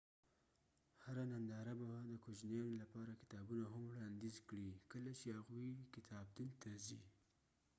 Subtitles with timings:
[1.03, 6.69] هره ننداره به د کوجنیانو لپاره کتابونه هم وړانديز کړي کله چې هغوي کتابتون ته
[6.85, 7.01] ځي